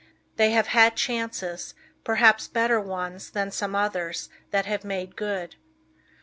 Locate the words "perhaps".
2.03-2.47